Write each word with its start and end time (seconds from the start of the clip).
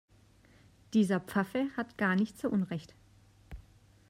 Dieser 0.95 1.19
Pfaffe 1.19 1.69
hat 1.77 1.99
gar 1.99 2.15
nicht 2.15 2.35
so 2.35 2.49
Unrecht. 2.49 2.95